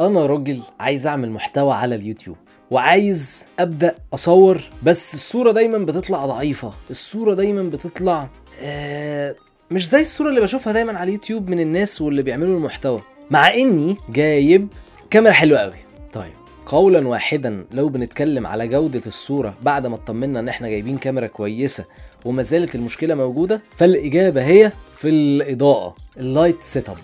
[0.00, 2.36] أنا راجل عايز أعمل محتوى على اليوتيوب
[2.70, 8.28] وعايز أبدأ أصور بس الصورة دايما بتطلع ضعيفة الصورة دايما بتطلع
[8.60, 9.34] آه
[9.70, 13.96] مش زي الصورة اللي بشوفها دايما على اليوتيوب من الناس واللي بيعملوا المحتوى مع إني
[14.08, 14.68] جايب
[15.10, 15.74] كاميرا حلوة قوي
[16.12, 16.32] طيب
[16.66, 21.84] قولا واحدا لو بنتكلم على جودة الصورة بعد ما اطمنا إن إحنا جايبين كاميرا كويسة
[22.24, 26.96] وما زالت المشكلة موجودة فالإجابة هي في الإضاءة ال light setup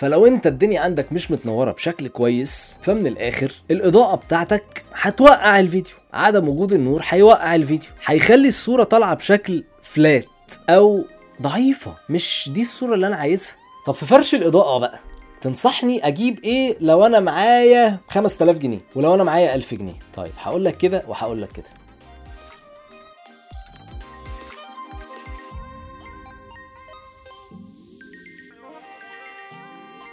[0.00, 5.94] فلو انت الدنيا عندك مش متنورة بشكل كويس فمن الآخر الإضاءة بتاعتك هتوقع الفيديو.
[6.12, 7.88] عدم وجود النور هيوقع الفيديو.
[8.04, 10.24] هيخلي الصورة طالعة بشكل فلات
[10.68, 11.04] أو
[11.42, 11.96] ضعيفة.
[12.08, 13.54] مش دي الصورة اللي أنا عايزها.
[13.86, 15.00] طب في فرش الإضاءة بقى
[15.42, 19.94] تنصحني أجيب إيه لو أنا معايا 5000 جنيه؟ ولو أنا معايا 1000 جنيه.
[20.16, 21.66] طيب هقول لك كده وهقول لك كده.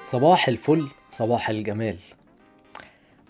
[0.07, 1.97] صباح الفل صباح الجمال.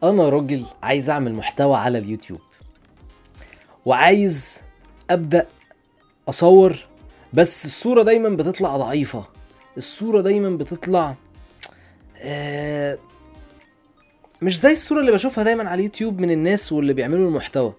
[0.04, 2.40] أنا راجل عايز أعمل محتوى على اليوتيوب.
[3.86, 4.62] وعايز
[5.10, 5.48] أبدأ
[6.30, 6.86] أصور
[7.34, 9.26] بس الصورة دايما بتطلع ضعيفة.
[9.78, 11.16] الصورة دايما بتطلع
[12.18, 12.98] آه
[14.42, 17.74] مش زي الصورة اللي بشوفها دايما على اليوتيوب من الناس واللي بيعملوا المحتوى.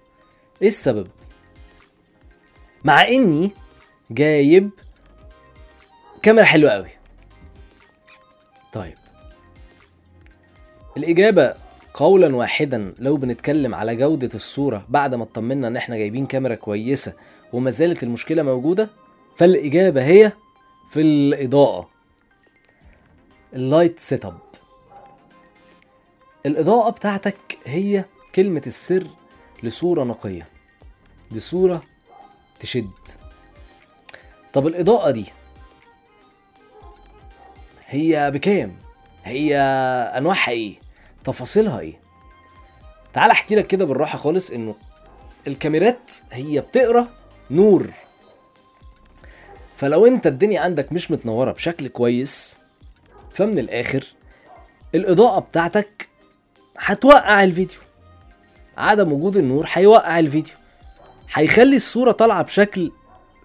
[0.62, 1.08] إيه السبب؟
[2.84, 3.50] مع إني
[4.10, 4.70] جايب
[6.22, 6.97] كاميرا حلوة قوي.
[8.78, 8.94] طيب.
[10.96, 11.54] الإجابة
[11.94, 17.12] قولا واحدا لو بنتكلم على جودة الصورة بعد ما اطمنا إن إحنا جايبين كاميرا كويسة
[17.52, 18.90] وما زالت المشكلة موجودة
[19.36, 20.32] فالإجابة هي
[20.90, 21.88] في الإضاءة.
[23.54, 24.38] ال light setup
[26.46, 29.06] الإضاءة بتاعتك هي كلمة السر
[29.62, 30.48] لصورة نقية.
[31.30, 31.82] دي صورة
[32.60, 32.90] تشد.
[34.52, 35.26] طب الإضاءة دي
[37.88, 38.76] هي بكام؟
[39.24, 39.56] هي
[40.16, 40.74] أنواعها إيه؟
[41.24, 41.94] تفاصيلها إيه؟
[43.12, 44.74] تعال أحكي لك كده بالراحة خالص إنه
[45.46, 47.08] الكاميرات هي بتقرأ
[47.50, 47.90] نور.
[49.76, 52.58] فلو أنت الدنيا عندك مش متنورة بشكل كويس
[53.34, 54.06] فمن الآخر
[54.94, 56.08] الإضاءة بتاعتك
[56.78, 57.78] هتوقع الفيديو.
[58.76, 60.54] عدم وجود النور هيوقع الفيديو.
[61.32, 62.92] هيخلي الصورة طالعة بشكل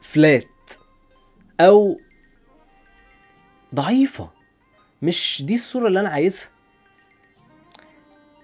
[0.01, 0.45] فلات
[1.59, 1.99] أو
[3.75, 4.29] ضعيفة.
[5.03, 6.47] مش دي الصورة اللي أنا عايزها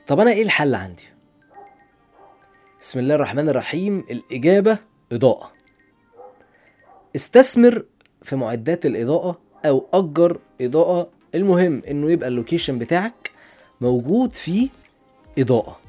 [0.07, 1.07] طب أنا إيه الحل عندي؟
[2.81, 4.77] بسم الله الرحمن الرحيم الإجابة
[5.11, 5.51] إضاءة
[7.15, 7.85] استثمر
[8.23, 13.31] في معدات الإضاءة أو أجر إضاءة المهم إنه يبقى اللوكيشن بتاعك
[13.81, 14.69] موجود فيه
[15.37, 15.79] إضاءة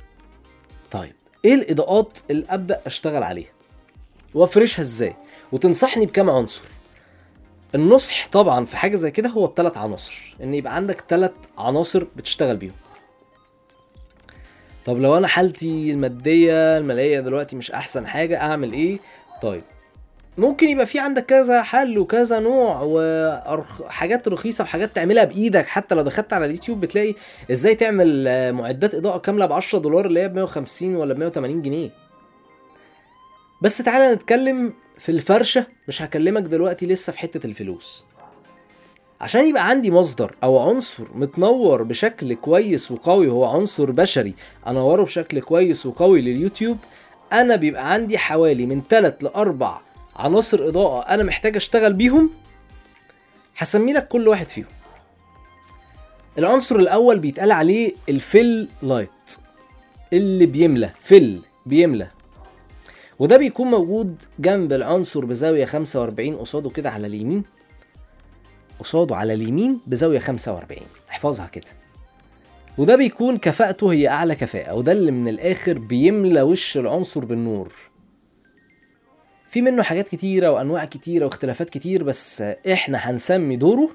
[0.91, 1.13] طيب
[1.45, 3.51] إيه الإضاءات اللي أبدأ أشتغل عليها؟
[4.35, 5.17] وأفرشها إزاي؟
[5.53, 6.63] وتنصحني بكام عنصر؟
[7.75, 12.57] النصح طبعا في حاجة زي كده هو بثلاث عناصر إن يبقى عندك ثلاث عناصر بتشتغل
[12.57, 12.75] بيهم.
[14.85, 18.99] طب لو أنا حالتي المادية المالية دلوقتي مش أحسن حاجة أعمل إيه؟
[19.43, 19.63] طيب
[20.39, 25.67] ممكن يبقى في عندك كذا حل وكذا نوع وحاجات رخيصة وحاجات تعملها بإيدك.
[25.67, 27.15] حتى لو دخلت على اليوتيوب بتلاقي
[27.51, 31.63] إزاي تعمل معدات إضاءة كاملة ب 10 دولار اللي هي ب 150 ولا ب 180
[31.63, 31.91] جنيه.
[33.63, 38.05] بس تعالى نتكلم في الفرشة مش هكلمك دلوقتي لسه في حتة الفلوس.
[39.21, 44.35] عشان يبقى عندي مصدر أو عنصر متنور بشكل كويس وقوي وهو عنصر بشري
[44.67, 46.79] أنوره بشكل كويس وقوي لليوتيوب
[47.33, 49.83] أنا بيبقى عندي حوالي من 3 ل 4
[50.17, 52.31] عناصر إضاءة أنا محتاج أشتغل بيهم
[53.57, 54.67] هسمي لك كل واحد فيهم.
[56.39, 59.37] العنصر الأول بيتقال عليه ال fill light
[60.13, 62.11] اللي بيملى fill بيملى.
[63.21, 67.43] وده بيكون موجود جنب العنصر بزاوية 45 قصاده كده على اليمين.
[68.79, 71.65] قصاده على اليمين بزاوية 45 احفظها كده.
[72.79, 77.73] وده بيكون كفاءته هي أعلى كفاءة وده اللي من الآخر بيملى وش العنصر بالنور.
[79.51, 82.43] في منه حاجات كتيرة وأنواع كتيرة واختلافات كتير بس
[82.73, 83.89] إحنا هنسمي دوره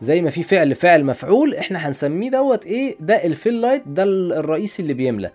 [0.00, 4.02] زي ما في فعل فعل مفعول إحنا هنسميه دوت إيه؟ ده ال fill light ده
[4.04, 5.30] الرئيسي اللي بيملى.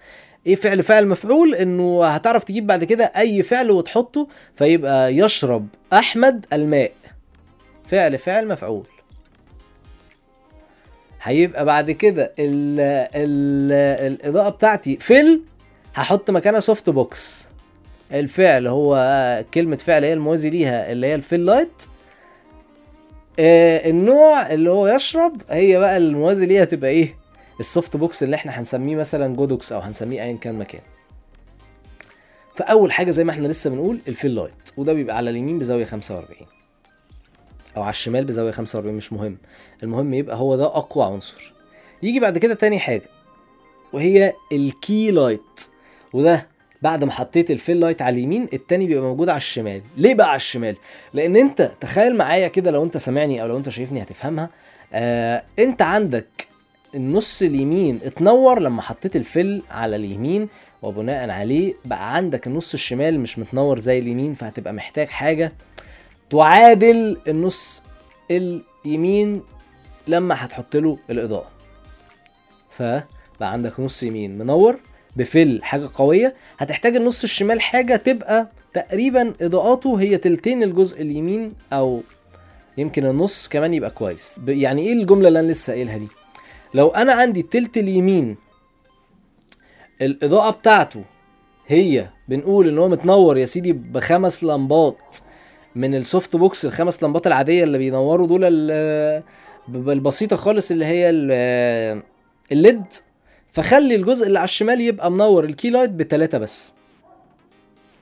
[0.48, 6.45] إيه فعل فعل مفعول انه هتعرف تجيب بعد كده اي فعل وتحطه فيبقى يشرب أحمد
[6.54, 6.92] الماء.
[7.88, 8.88] فعل فعل مفعول.
[11.22, 12.80] هيبقى بعد كده ال
[13.16, 13.72] ال
[14.13, 15.42] الإضاءة بتاعتي fill
[15.95, 17.50] هحط مكانها softbox
[18.13, 21.83] الفعل هو كلمة فعل هي الموازي ليها اللي هي ال fill light.
[23.39, 27.16] آه النوع اللي هو يشرب هي بقى الموازي ليها تبقى إيه؟
[27.60, 30.81] ال softbox اللي إحنا هنسميه مثلا Godox أو هنسميه ايا كان مكان.
[32.55, 35.85] فأول حاجة زي ما إحنا لسه بنقول ال fill light وده بيبقى على اليمين بزاوية
[35.85, 36.47] 45
[37.77, 39.38] أو على الشمال بزاوية 45 مش مهم.
[39.83, 41.53] المهم يبقى هو ده أقوى عنصر.
[42.03, 43.09] يجي بعد كده تاني حاجة
[43.94, 45.68] وهي ال key light
[46.13, 46.47] وده
[46.81, 49.81] بعد ما حطيت ال fill light على اليمين التاني بيبقى موجود على الشمال.
[49.97, 50.75] ليه بقى على الشمال؟
[51.13, 54.50] لأن أنت تخيل معايا كده لو أنت سامعني أو لو أنت شايفني هتفهمها.
[54.94, 56.47] آه أنت عندك
[56.95, 60.50] النص اليمين اتنور لما حطيت ال fill على اليمين
[60.81, 65.54] وبناء عليه بقى عندك النص الشمال مش متنور زي اليمين فهتبقى محتاج حاجة
[66.30, 67.84] تعادل النص
[68.31, 69.42] اليمين
[70.07, 71.48] لما هتحط له الإضاءة.
[72.72, 73.04] فبقى
[73.51, 74.80] عندك نص يمين منور
[75.16, 76.34] بفل حاجة قوية.
[76.57, 82.01] هتحتاج النص الشمال حاجة تبقى تقريبا إضاءاته هي تلتين الجزء اليمين أو
[82.78, 84.39] يمكن النص كمان يبقى كويس.
[84.48, 86.07] يعني إيه الجملة اللي أنا لسه قايلها دي؟
[86.74, 88.38] لو أنا عندي التلت اليمين
[90.02, 91.04] الإضاءة بتاعته
[91.68, 95.02] هي بنقول إن هو متنور يا سيدي بخمس لمبات
[95.75, 99.24] من ال softbox الخمس لمبات العادية اللي بينوروا دول ال-
[99.68, 102.04] ب- البسيطة خالص اللي هي ال-
[102.51, 102.83] ال LED.
[103.54, 106.72] فخلي الجزء اللي على الشمال يبقى منور ال key light بتلاتة بس.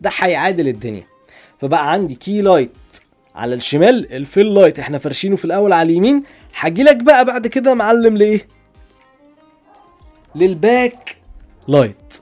[0.02, 1.04] ده هيعادل الدنيا.
[1.60, 2.72] فبقى عندي key light
[3.36, 4.80] على الشمال ال fill light.
[4.80, 6.24] إحنا فرشينه في الأول على اليمين.
[6.60, 8.48] هجيلك بقى بعد كده معلم لإيه؟
[10.36, 11.18] لل back
[11.68, 12.22] light.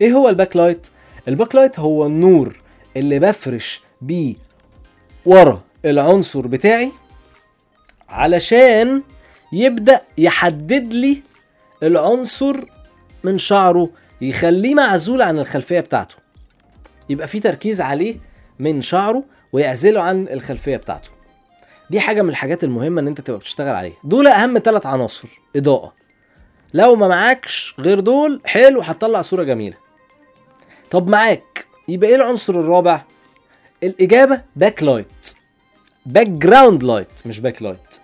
[0.00, 0.86] إيه هو ال back light؟
[1.28, 2.56] ال back light هو النور
[2.96, 4.34] اللي بفرش بيه
[5.26, 6.90] ورا العنصر بتاعي
[8.08, 9.02] علشان
[9.52, 11.22] يبدأ يحدد لي
[11.82, 12.64] العنصر
[13.24, 13.90] من شعره
[14.20, 16.16] يخليه معزول عن الخلفية بتاعته.
[17.08, 18.16] يبقى في تركيز عليه
[18.58, 21.10] من شعره ويعزله عن الخلفية بتاعته.
[21.90, 23.96] دي حاجة من الحاجات المهمة إن أنت تبقى بتشتغل عليها.
[24.04, 25.92] دول أهم ثلاث عناصر إضاءة
[26.74, 29.76] لو ما معاكش غير دول حلو هتطلع صورة جميلة.
[30.90, 33.02] طب معاك يبقى إيه العنصر الرابع؟
[33.82, 35.34] الإجابة back light
[36.06, 38.00] background light مش back light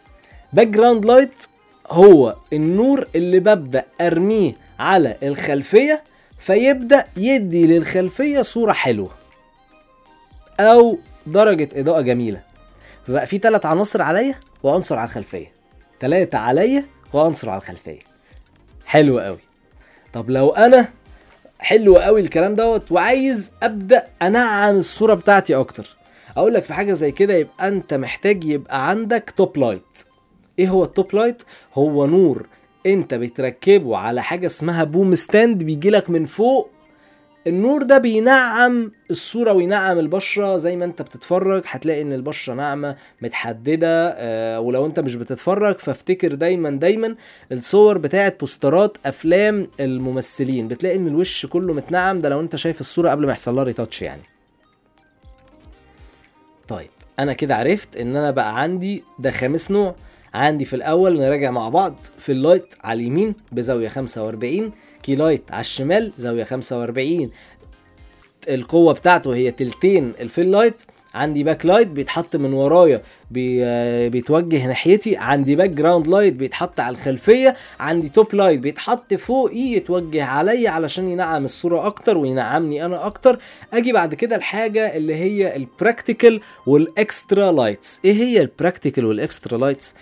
[0.53, 1.47] background light
[1.91, 6.05] هو النور اللي ببدأ أرميه على الخلفية
[6.39, 9.11] فيبدأ يدي للخلفية صورة حلوة
[10.61, 12.43] أو درجة إضاءة جميلة.
[13.07, 15.53] فبقى في ثلاث عناصر عليا وعنصر على الخلفية.
[16.01, 18.01] ثلاثة عليا وعنصر على الخلفية.
[18.93, 19.39] حلو قوي.
[20.13, 20.89] طب لو أنا
[21.59, 25.97] حلو قوي الكلام دوت وعايز أبدأ أنعم الصورة بتاعتي أكتر
[26.37, 30.05] أقول لك في حاجة زي كده يبقى أنت محتاج يبقى عندك top light
[30.59, 31.43] إيه هو ال top light
[31.75, 32.47] هو نور.
[32.87, 36.71] أنت بتركبه على حاجة اسمها boom stand بيجي لك من فوق
[37.47, 40.57] النور ده بينعم الصورة وينعم البشرة.
[40.57, 46.35] زي ما انت بتتفرج هتلاقي ان البشرة ناعمة متحددة آه ولو انت مش بتتفرج فافتكر
[46.35, 47.15] دايما دايما
[47.53, 50.69] الصور بتاعت بوسترات أفلام الممثلين.
[50.69, 52.19] بتلاقي إن الوش كله متنعم.
[52.19, 54.23] ده لو انت شايف الصورة قبل ما يحصل لها retouch يعني.
[56.69, 59.95] طيب أنا كده عرفت إن أنا بقى عندي ده خامس نوع.
[60.35, 64.73] عندي في الأول نراجع مع بعض fill light على اليمين بزاوية 45
[65.03, 67.31] key light على الشمال زاوية 45
[68.49, 70.83] القوة بتاعته هي تلتين ال fill light
[71.15, 73.65] عندي back light بيتحط من ورايا بي...
[73.65, 80.25] آه، بيتوجه ناحيتي عندي background light بيتحط على الخلفية عندي top light بيتحط فوقي يتوجه
[80.25, 83.39] عليا علشان ينعم الصورة أكتر وينعمني أنا أكتر.
[83.73, 89.95] أجي بعد كده الحاجة اللي هي البراكتيكال والاكسترا لايتس إيه هي البراكتيكال والاكسترا لايتس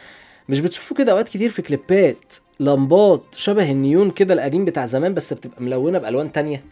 [0.48, 5.32] مش بتشوفوا كده أوقات كتير في كليبات لمبات شبه النيون كده القديم بتاع زمان بس
[5.32, 6.64] بتبقى ملونة بألوان تانية؟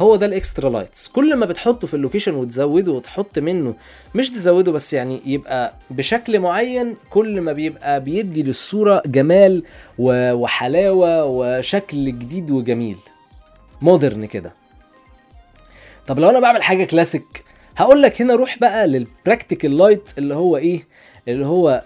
[0.00, 1.08] هو ده ال extra lights.
[1.08, 3.74] كل ما بتحطه في ال location وتزوده وتحط منه
[4.14, 9.62] مش تزوده بس يعني يبقى بشكل معين كل ما بيبقى بيدي للصورة جمال
[9.98, 12.96] وحلاوة وشكل جديد وجميل.
[13.82, 14.52] modern كده.
[16.06, 17.44] طب لو أنا بعمل حاجة كلاسيك
[17.76, 20.86] هقول لك هنا روح بقى لل practical light اللي هو إيه؟
[21.28, 21.82] اللي هو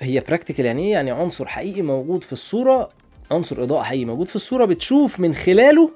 [0.00, 2.90] هي practical يعني إيه؟ يعني عنصر حقيقي موجود في الصورة
[3.30, 5.90] عنصر إضاءة حقيقي موجود في الصورة بتشوف من خلاله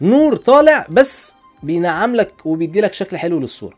[0.00, 3.74] نور طالع بس بينعم لك وبيدي لك شكل حلو للصورة.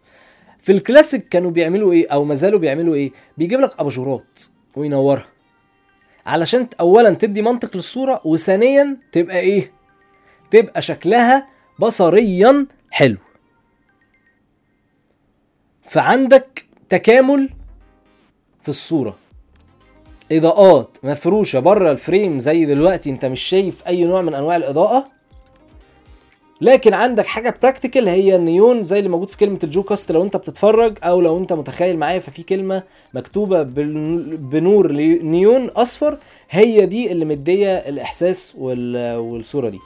[0.62, 4.40] في الكلاسيك كانوا بيعملوا إيه؟ أو ما زالوا بيعملوا إيه؟ بيجيب لك أباجورات
[4.76, 5.26] وينورها.
[6.26, 9.72] علشان اولا تدي منطق للصورة وثانيا تبقى إيه؟
[10.50, 11.46] تبقى شكلها
[11.78, 13.16] بصريا حلو.
[15.84, 17.50] فعندك تكامل
[18.62, 19.16] في الصورة.
[20.32, 25.17] إضاءات مفروشة بره ال frame زي دلوقتي أنت مش شايف أي نوع من أنواع الإضاءة.
[26.60, 30.12] لكن عندك حاجة practical هي النيون زي اللي موجود في كلمة الجو كاست.
[30.12, 32.82] لو انت بتتفرج أو لو انت متخيل معايا ففي كلمة
[33.14, 36.18] مكتوبة بنور نيون أصفر
[36.50, 39.78] هي دي اللي مدية الإحساس وال- والصورة دي.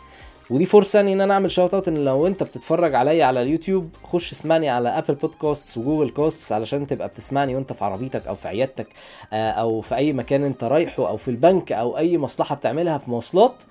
[0.51, 4.33] ودي فرصه إن أنا أعمل shout out إن لو انت بتتفرج عليا على اليوتيوب خش
[4.33, 8.49] اسمعني على Apple Podcast و Google Cast علشان تبقى بتسمعني وأنت في عربيتك أو في
[8.49, 8.87] عيادتك
[9.33, 13.11] آه، أو في أي مكان أنت رايحه أو في البنك أو أي مصلحة بتعملها في
[13.11, 13.63] مواصلات.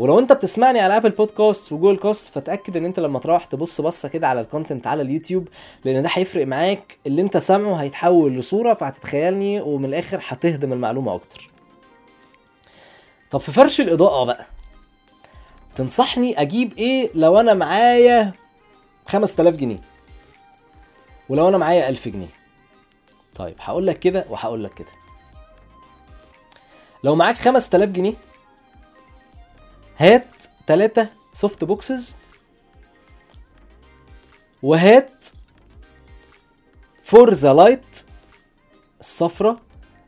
[0.00, 3.80] ولو انت بتسمعني على Apple Podcast و Google Cast فتأكد ان انت لما تروح تبص
[3.80, 5.48] بصة كده على ال content على اليوتيوب
[5.84, 6.98] لأن ده هيفرق معاك.
[7.06, 11.50] اللي انت سامعه هيتحول لصورة فهتتخيلني ومن الآخر هتهضم المعلومة أكتر.
[13.30, 14.46] طب في فرش الإضاءة بقى
[15.76, 18.32] تنصحني أجيب إيه لو أنا معايا
[19.06, 19.80] 5000 جنيه؟
[21.28, 22.28] ولو أنا معايا 1000 جنيه.
[23.36, 24.88] طيب هقول لك كده وهقول لك كده.
[27.04, 28.14] لو معاك 5000 جنيه
[30.00, 30.26] هات
[30.66, 32.16] ثلاثة soft boxes
[34.62, 35.28] وهات
[37.02, 38.04] Forza light
[39.00, 39.60] الصفرة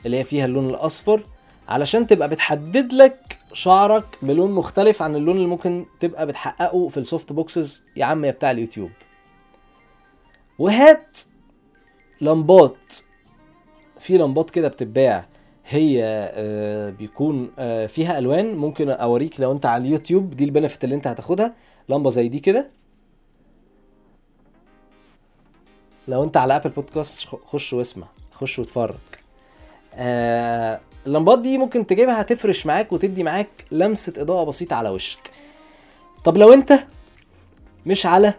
[0.07, 1.27] اللي هي فيها اللون الأصفر
[1.69, 7.04] علشان تبقى بتحدد لك شعرك بلون مختلف عن اللون اللي ممكن تبقى بتحققه في ال
[7.04, 8.91] soft boxes يا عم يا بتاع اليوتيوب.
[10.59, 11.19] وهات
[12.21, 12.95] لمبات.
[14.01, 15.27] في لمبات كده بتتباع.
[15.69, 18.55] هي آه، بيكون آه، فيها ألوان.
[18.57, 21.55] ممكن أوريك لو أنت على اليوتيوب دي ال benefit اللي أنت هتاخدها.
[21.89, 22.71] لمبة زي دي كده.
[26.09, 28.95] لو أنت على Apple Podcast خش واسمع خش واتفرج.
[29.95, 35.31] آه اللمبات دي ممكن تجيبها هتفرش معاك وتدي معاك لمسة إضاءة بسيطة على وشك.
[36.25, 36.79] طب لو أنت
[37.87, 38.35] مش على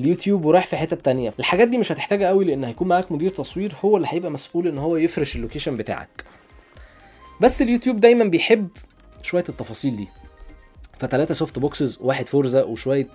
[0.00, 1.34] اليوتيوب ورايح في حتة تانية.
[1.38, 4.78] الحاجات دي مش هتحتاجها قوي لأن هيكون معاك مدير تصوير هو اللي هيبقى مسؤول إن
[4.78, 6.24] هو يفرش ال location بتاعك.
[7.40, 8.68] بس اليوتيوب دايما بيحب
[9.22, 10.08] شوية التفاصيل دي.
[10.98, 13.08] فتلاتة soft boxes واحد Forza وشوية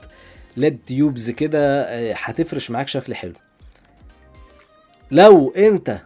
[0.58, 3.34] LED tubes كده آه، هتفرش معاك شكل حلو.
[5.12, 6.01] لو أنت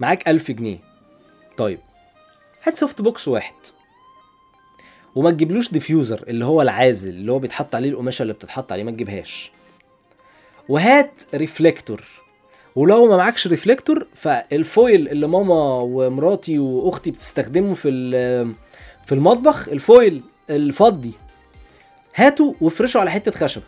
[0.00, 0.78] معاك ألف جنيه
[1.56, 1.78] طيب
[2.64, 3.54] هات soft box واحد.
[5.14, 8.90] وما تجيبلوش diffuser اللي هو العازل اللي هو بيتحط عليه القماشة اللي بتتحط عليه ما
[8.90, 9.50] تجيبهاش.
[10.68, 12.04] وهات reflector
[12.76, 17.90] ولو ما معكش reflector فال foil اللي ماما ومراتي وأختي بتستخدمه في
[19.06, 21.12] في المطبخ ال foil الفضي
[22.16, 23.62] هاته وافرشه على حتة خشب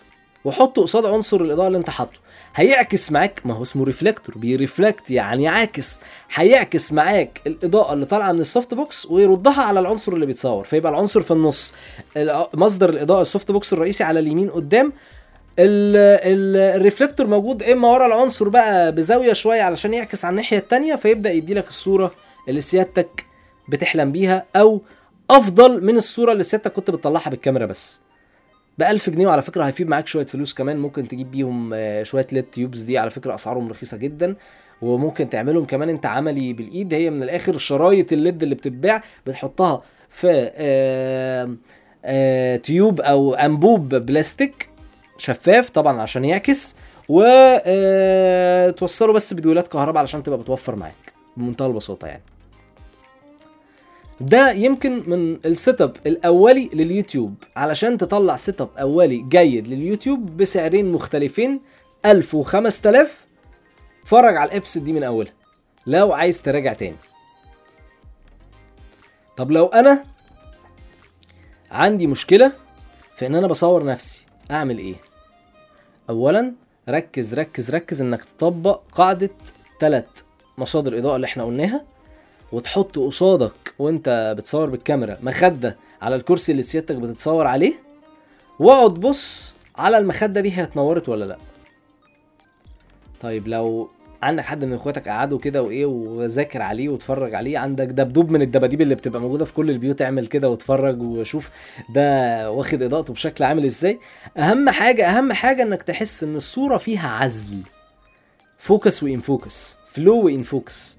[0.45, 2.19] وحطه قصاد عنصر الإضاءة اللي انت حاطه.
[2.55, 6.01] هيعكس معاك ما هو اسمه reflector بي reflect يعني عاكس
[6.35, 10.93] هيعكس معاك الإضاءة اللي طالعة من ال soft box ويردها على العنصر اللي بيتصور فيبقى
[10.93, 11.75] العنصر في النص.
[12.55, 14.93] مصدر الإضاءة ال soft box الرئيسي على اليمين قدام
[15.59, 21.33] ال reflector موجود إما ورا العنصر بقى بزاوية شوية علشان يعكس على الناحية التانية فيبدأ
[21.33, 22.13] يدي لك الصورة
[22.49, 23.25] اللي سيادتك
[23.69, 24.83] بتحلم بيها أو
[25.31, 28.03] أفضل من الصورة اللي سيادتك كنت بتطلعها بالكاميرا بس.
[28.79, 30.77] ب 1000 جنيه وعلى فكرة هيفيد معاك شوية فلوس كمان.
[30.79, 34.37] ممكن تجيب بيهم آه، شوية LED tubes دي على فكرة أسعارهم رخيصة جدا
[34.83, 36.95] وممكن تعملهم كمان أنت عملي بالإيد.
[36.95, 41.57] هي من الآخر شرايط ال LED اللي بتتباع بتحطها في آه،
[42.05, 44.69] آه، tube أو أنبوب بلاستيك.
[45.19, 46.77] شفاف طبعا عشان يعكس
[47.09, 52.23] وتوصله بس بدويلات كهرباء علشان تبقى بتوفر معاك بمنتهى البساطة يعني.
[54.21, 57.35] ده يمكن من ال setup الأولي لليوتيوب.
[57.57, 61.61] علشان تطلع setup أولي جيد لليوتيوب بسعرين مختلفين
[62.07, 62.97] 1000 و5000
[64.03, 65.33] اتفرج على ال episode دي من أولها
[65.87, 66.97] لو عايز تراجع تاني.
[69.37, 70.05] طب لو أنا
[71.71, 72.53] عندي مشكلة
[73.17, 74.95] في إن أنا بصور نفسي أعمل إيه؟
[76.11, 76.53] اولا
[76.89, 79.31] ركز ركز ركز إنك تطبق قاعدة
[79.81, 80.05] ثلاث
[80.59, 81.85] مصادر إضاءة اللي إحنا قلناها
[82.53, 87.75] وتحط قصادك وأنت بتصور بالكاميرا مخدة على الكرسي اللي سيادتك بتتصور عليه
[88.59, 91.39] واقعد بص على المخدة دي هي اتنورت ولا لأ.
[93.21, 93.91] طيب لو
[94.23, 98.81] عندك حد من اخواتك قعدوا كده وايه وذاكر عليه واتفرج عليه؟ عندك دبدوب من الدباديب
[98.81, 101.51] اللي بتبقى موجودة في كل البيوت اعمل كده واتفرج وشوف
[101.95, 103.99] ده واخد إضاءته بشكل عامل إزاي؟
[104.37, 107.59] أهم حاجة أهم حاجة إنك تحس إن الصورة فيها عزل.
[108.59, 110.99] focus و in focus flou و in focus.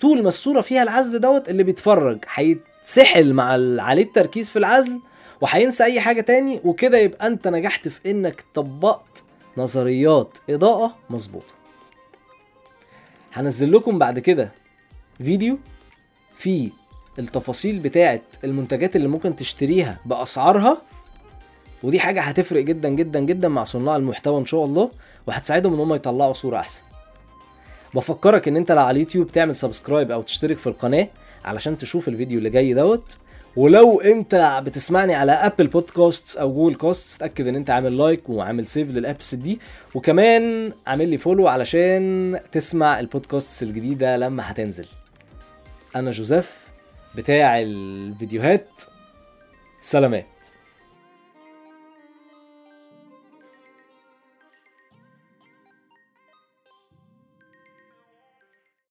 [0.00, 3.44] طول ما الصورة فيها العزل دوت اللي بيتفرج هيتسحل مع
[3.82, 5.00] عليه التركيز في العزل
[5.40, 9.24] وهينسى أي حاجة تاني وكده يبقى أنت نجحت في إنك طبقت
[9.56, 11.54] نظريات إضاءة مظبوطة.
[13.32, 14.52] هنزل لكم بعد كده
[15.18, 15.58] فيديو
[16.36, 16.70] فيه
[17.18, 20.82] التفاصيل بتاعه المنتجات اللي ممكن تشتريها بأسعارها
[21.82, 24.90] ودي حاجة هتفرق جدا جدا جدا مع صناع المحتوى إن شاء الله
[25.26, 26.82] وهتساعدهم إن هم يطلعوا صورة أحسن.
[27.94, 31.08] بفكرك إن أنت لو على اليوتيوب تعمل subscribe أو تشترك في القناة
[31.44, 33.18] علشان تشوف الفيديو اللي جاي دوت.
[33.56, 38.66] ولو انت بتسمعني على Apple Podcast أو Google Cast اتاكد ان انت عامل like وعامل
[38.66, 39.60] save لل episode دي.
[39.94, 44.86] وكمان عامل لي follow علشان تسمع البودكاست الجديدة لما هتنزل.
[45.96, 46.58] أنا جوزيف
[47.14, 48.68] بتاع الفيديوهات
[49.80, 50.48] سلامات.